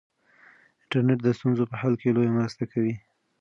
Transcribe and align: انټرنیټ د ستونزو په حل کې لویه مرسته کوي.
انټرنیټ 0.81 1.19
د 1.23 1.27
ستونزو 1.37 1.63
په 1.71 1.75
حل 1.81 1.93
کې 2.01 2.09
لویه 2.15 2.35
مرسته 2.37 2.63
کوي. 2.71 2.93